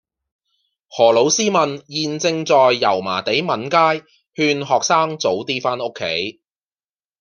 [0.87, 6.41] 何老師問現正在油麻地閩街勸學生早啲返屋企